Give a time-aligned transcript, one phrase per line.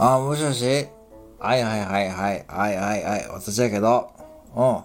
[0.00, 0.86] あ、もしもし
[1.38, 2.44] はいはいはいはい。
[2.48, 3.28] はいはいはい。
[3.28, 4.10] 私やけど。
[4.56, 4.80] うん。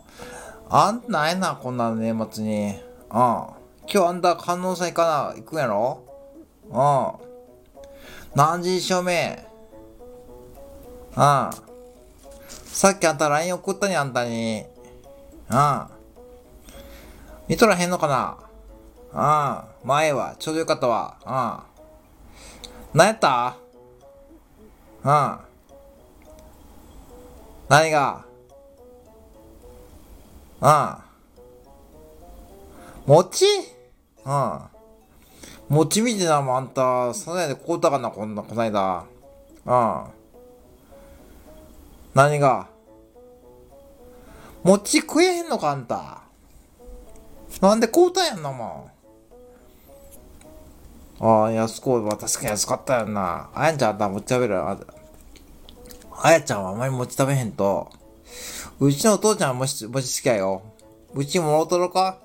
[0.70, 2.72] あんたないな、こんな年末に。
[2.72, 2.76] うん。
[3.12, 3.56] 今
[3.88, 6.04] 日あんた観音さん行かな、行くんやろ？
[6.70, 7.12] うん。
[8.36, 9.38] 何時証明
[11.12, 11.50] うん。
[12.66, 14.66] さっきあんた LINE 送ったにあんたに。
[15.50, 15.86] うん。
[17.48, 18.38] 見とらへんのかな？
[19.14, 19.88] うん。
[19.88, 21.18] 前は、ちょうどよかったわ。
[22.94, 22.98] うん。
[22.98, 23.56] 何やった？
[25.04, 25.38] うん。
[27.70, 28.26] 何が？
[30.62, 30.68] う
[33.12, 33.14] ん。
[33.14, 33.46] 餅？
[34.26, 34.60] うん。
[35.70, 39.06] 餅見てな、もあんた、そないでこうたかな、こんな、こないだ。
[39.66, 40.04] うん。
[42.14, 42.68] 何が？
[44.64, 46.22] 餅食えへんのか、あんた。
[47.62, 48.93] なんでこうたやんな、もん。
[51.26, 53.50] ああ、安子は確かに安かったやんな。
[53.56, 54.78] あやちゃんあんた餅食べるあ
[56.22, 57.90] あやちゃんはあまり餅食べへんと、
[58.82, 60.64] うちのお父ちゃんは餅、餅好きやよ。
[61.14, 62.18] うちもろとろか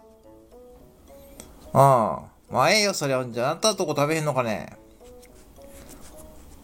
[1.73, 1.79] うん。
[1.79, 2.25] ま
[2.63, 3.25] あええよ、そりゃ。
[3.25, 4.77] じゃあ、あんたのとこ食べへんのかね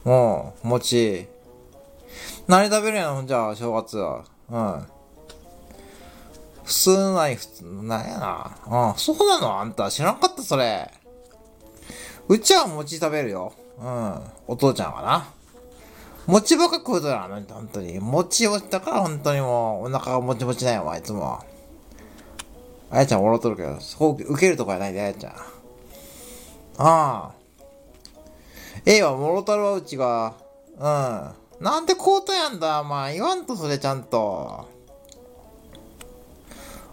[0.05, 1.29] うん、餅。
[2.49, 4.25] 何食べるんやろ、じゃあ、正月は。
[4.51, 4.87] うん。
[6.65, 8.91] 普通ない、普通、なんやな。
[8.91, 9.61] うん、そうなの？
[9.61, 9.91] あんた。
[9.91, 10.91] 知らんかった、それ。
[12.29, 13.53] うちは餅食べるよ。
[13.79, 14.21] うん。
[14.47, 15.29] お父ちゃんはな。
[16.27, 17.99] 餅ばっか食うとな、本当に。
[18.01, 21.39] 餅をしたから本当にもう、お腹がもちもちなんやわ、いつも。
[22.91, 25.33] あやちゃん笑っとるけど、そこ受けるとこやないで、あやちゃん。
[25.33, 25.37] あ
[26.79, 27.33] あ。
[28.87, 30.35] ええわ、もろたるわ、うちが。
[30.79, 31.31] うん。
[31.61, 34.67] なんでこうとやんだ、まあ、言わんと、それちゃんと。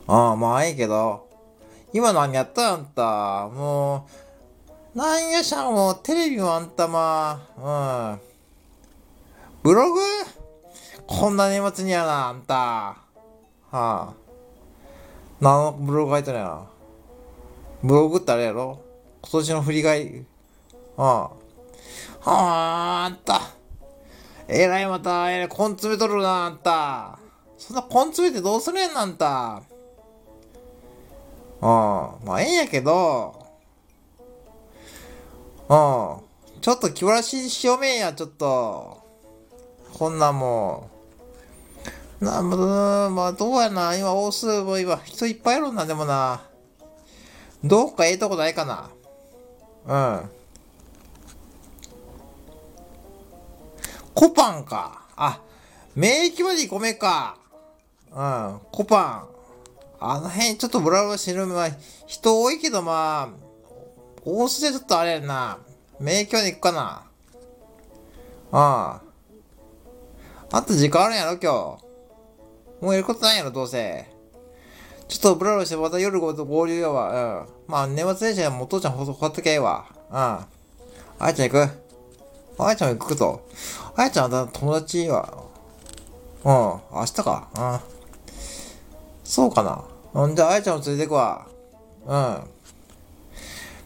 [0.07, 1.29] ああ、まあ、いいけど。
[1.93, 3.49] 今何やったあんた。
[3.49, 4.30] もう、
[4.93, 8.21] なんやしゃ、もう、テレビもあんたまあ、うん。
[9.63, 10.01] ブログ？
[11.07, 12.55] こんな年末にやな、あんた。
[12.55, 12.97] は
[13.71, 14.13] あ。
[15.39, 16.65] 何のブログ書いてるやな。
[17.81, 18.81] ブログってあれやろ？
[19.21, 20.25] 今年の振り返り。
[20.97, 21.07] ああ。
[21.09, 21.31] は
[22.25, 23.41] あ、あんた。
[24.49, 27.17] えらいまた、えらい、根詰めとるな、あんた。
[27.57, 29.55] そんな根詰めてどうするやんあんた。
[29.55, 29.61] あ
[31.61, 33.39] あ、まあええんやけど。
[35.71, 36.59] うん。
[36.59, 39.01] ちょっと気晴らししようめんや、ちょっと。
[39.93, 40.89] こんなも
[42.21, 42.25] う。
[42.25, 43.95] な、まあ、どうやな。
[43.95, 46.41] 今、大数も今、人いっぱいいるんだ、でもな。
[47.63, 48.89] どっかええとこないかな。
[49.87, 50.29] うん。
[54.13, 55.05] コパンか。
[55.15, 55.39] あ、
[55.95, 57.37] 免疫までごめか。
[58.11, 59.27] うん、コパン。
[60.01, 61.47] あの辺ちょっとブラブラしてる。
[61.47, 61.69] まあ、
[62.07, 63.50] 人多いけどまあ、
[64.23, 65.57] 大須でちょっとあれやな。
[65.99, 67.03] 免疫まで行くかな。
[68.51, 69.11] うん。
[70.53, 71.77] あんた時間あるんやろ、今
[72.79, 72.83] 日。
[72.83, 74.05] もうやることないやろ、どうせ。
[75.07, 77.45] ちょっとブラブラしてまた夜ごと合流やわ。
[77.67, 77.71] うん。
[77.71, 79.85] まあ、年末年始はもうお父ちゃんほほっときゃえわ。
[80.09, 80.15] うん。
[80.17, 80.47] あ
[81.19, 81.69] やちゃん行く
[82.57, 83.47] あやちゃん行くと。
[83.95, 85.43] あやちゃんは友達は。
[86.43, 86.97] うん。
[86.99, 87.47] 明日か。
[87.55, 87.79] うん。
[89.23, 89.83] そうかな。
[90.13, 91.47] うん、じゃあ、あやちゃんも連れてくわ。
[92.05, 92.37] うん。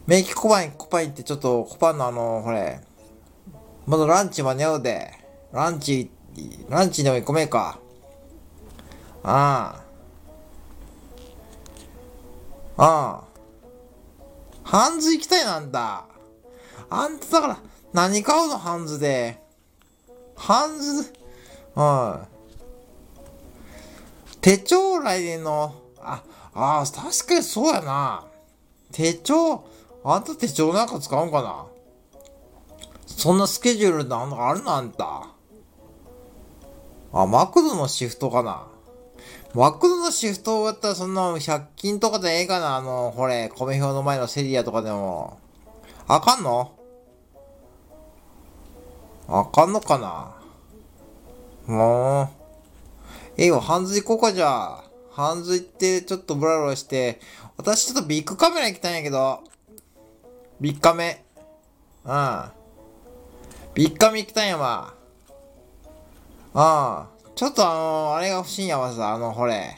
[0.07, 2.79] メイキコパン、コパインってちょっと、コパンのあの、ほれ。
[3.87, 5.11] まだランチ間に合うで。
[5.51, 6.11] ランチ
[6.69, 7.79] ランチでも行こめか。
[9.23, 9.81] あ
[12.77, 12.83] あ。
[12.83, 13.23] ああ。
[14.63, 16.05] ハンズ行きたいなんだ。
[16.89, 17.57] あんただから、
[17.93, 18.57] 何買うの？
[18.59, 19.41] ハンズで。
[20.35, 21.13] ハンズ、
[21.75, 22.19] うん。
[24.41, 26.21] 手帳来年の、あ、
[26.53, 28.25] ああ、確かにそうやな。
[28.91, 29.63] 手帳、
[30.07, 31.65] あんた手帳なんか使うんかな？
[33.07, 34.75] そんなスケジュールなんかあるの？
[34.75, 35.29] あんた。
[37.11, 38.67] あ、マクドのシフトかな？
[39.55, 42.75] マクドのシフトやったらそんな100均とかでええかな？
[42.75, 45.39] あの、ほれ、米表の前のセリアとかでも。
[46.07, 46.71] あかんの？
[49.27, 51.73] あかんのかな？
[51.73, 52.29] もう。
[53.37, 54.83] ええよ、ハンズ行こうかじゃあ。
[55.11, 57.19] ハンズ行ってちょっとブラブラして。
[57.57, 59.39] 私ちょっとビックカメラ行きたいんやけど。
[60.59, 61.23] ビッカメ。
[62.05, 62.43] うん。
[63.73, 64.93] ビッカメ行きたいんやわ。
[66.53, 67.15] ああ。
[67.35, 69.77] ちょっとあのー、あれが欲しいんやわさ、あの、ほれ。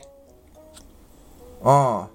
[1.62, 2.08] うん。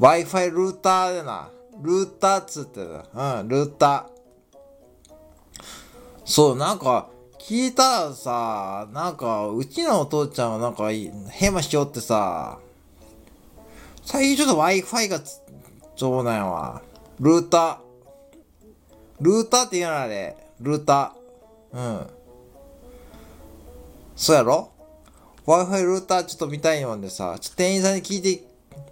[0.00, 1.48] Wi-Fi ルーターでな。
[1.80, 3.40] ルーターっつってた。
[3.40, 4.14] うん、ルーター。
[6.24, 7.08] そう、なんか、
[7.38, 10.90] 聞いたらさ、なんか、うちのお父ちゃんはなんか、
[11.30, 12.58] ヘマしようってさ、
[14.02, 15.40] 最近ちょっと Wi-Fi がつ、
[15.96, 16.82] そうなんやわ。
[17.20, 17.78] ルーター。
[19.20, 20.36] ルーターって言うなあれ。
[20.60, 21.78] ルーター。
[21.78, 22.06] うん。
[24.16, 24.72] そうやろ
[25.46, 28.44] ?Wi-Fi ルーターちょっと見たいもんでさ、ちょ店員さんに聞いて、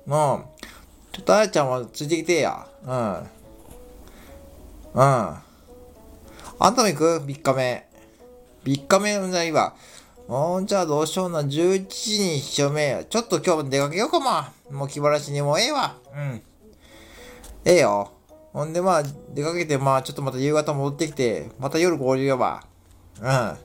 [0.06, 0.44] うん。
[1.12, 2.66] ちょっとあやちゃんもついてきてや。
[2.84, 3.12] うん。
[3.18, 3.26] うん。
[4.94, 5.40] あ
[6.70, 7.88] んたも行く ?3 日目。
[8.64, 9.74] 3日目のないわ。
[10.28, 11.42] もうじゃあどうしような。
[11.42, 13.04] 11時に一緒目。
[13.10, 14.52] ちょっと今日も出かけようかま。
[14.70, 15.96] もう気晴らしにもうええわ。
[16.14, 16.42] うん。
[17.64, 18.10] ええよ。
[18.52, 19.02] ほんでまあ、
[19.34, 22.64] 出かけてまあ、ちょっとまた夕方戻ってきて、また夜合流よば。
[23.20, 23.56] うん。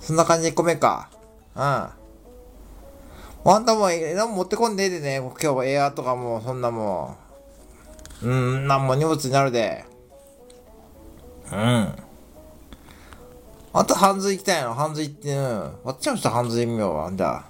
[0.00, 1.10] そんな感じで込めか。
[1.54, 1.62] うん。
[1.62, 5.16] あんたも、え何も持ってこんでえでね。
[5.18, 7.16] 今日はエアーとかも、そんなも
[8.22, 8.26] ん。
[8.26, 9.84] うん、なんも荷物になるで。
[11.52, 11.58] うん。
[13.72, 15.72] あんた、ハンズ行きたいのハンズ行って、うん。
[15.84, 17.10] 私もちょっとハンズ行みようわ。
[17.12, 17.44] じゃあ。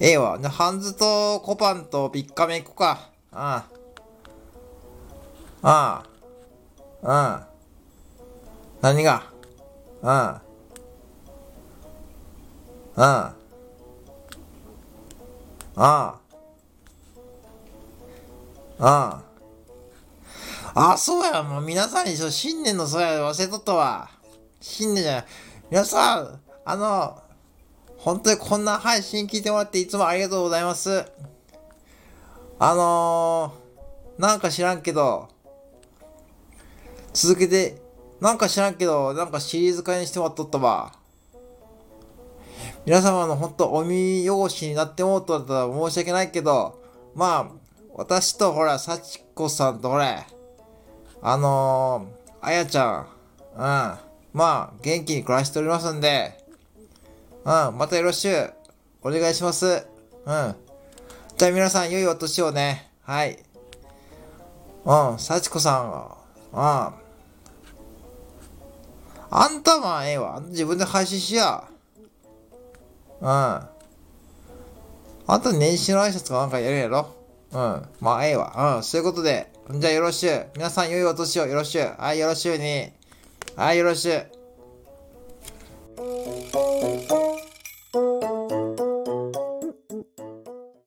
[0.00, 0.38] ええわ。
[0.40, 3.11] じゃハンズとコパンとビッカメ行こうか。
[3.32, 3.64] あ
[5.62, 5.66] あ。
[5.68, 6.04] あ
[7.02, 7.48] あ。
[8.82, 8.82] うん。
[8.82, 9.22] 何が？
[10.02, 10.08] うん。
[10.08, 10.22] うん。
[13.00, 13.34] あ
[15.76, 16.18] あ。
[18.78, 19.22] あ
[20.74, 20.92] あ。
[20.92, 21.42] あ、そうや。
[21.42, 24.10] もう皆さんに新年のそうや忘れとったわ。
[24.60, 25.24] 新年じゃない。
[25.70, 27.22] 皆さん、あの、
[27.96, 31.04] 本当にこんな配信聞いてもらっていつもありがとうございます。
[32.64, 35.28] あのー、なんか知らんけど、
[37.12, 37.82] 続けて、
[38.20, 40.92] なんか知らんけど、なんかシリーズ化にしてもらっとったわ。
[42.86, 46.80] 皆様の本当お見汚しになってもうとだったら申し訳ないけど、
[47.16, 47.52] まあ、
[47.94, 50.24] 私とほら、幸子さんとほれ、
[51.20, 53.06] あのー、あやちゃん、
[53.54, 53.98] うん、ま
[54.34, 56.38] あ、元気に暮らしておりますんで、
[57.44, 58.52] うん、またよろしく、
[59.02, 59.84] お願いします。
[60.26, 60.71] うん。
[61.36, 62.88] じゃあ皆さん、良いお年をね。
[63.02, 63.38] はい。
[64.84, 66.16] うん、幸子さんは、
[66.52, 66.60] うん。
[69.34, 70.42] あんたはええわ。
[70.48, 71.64] 自分で配信しや。
[73.20, 73.28] うん。
[73.28, 73.70] あ
[75.38, 77.14] んた年始の挨拶かなんかやるやろ
[77.52, 77.88] うん。
[78.00, 78.74] まあ、ええわ。
[78.76, 78.82] うん。
[78.82, 79.50] そういうことで。
[79.70, 80.48] じゃあよろしゅう。
[80.54, 81.94] 皆さん良いお年をよろしゅう。
[81.98, 82.92] はい、よろしゅうに。
[83.56, 84.26] はい、よろしゅう。